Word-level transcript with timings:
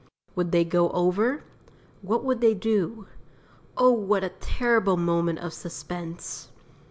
Would 0.33 0.51
they 0.51 0.63
go 0.65 0.89
over? 0.93 1.43
What 2.01 2.23
would 2.23 2.41
they 2.41 2.55
do? 2.55 3.05
Oh, 3.77 3.91
what 3.91 4.23
a 4.23 4.29
terrible 4.29 4.97
moment 4.97 5.37
of 5.37 5.53
suspense. 5.53 6.49